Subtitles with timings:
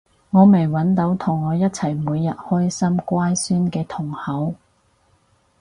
[0.31, 4.51] 我未搵到同我一齊每日關心乖孫嘅同好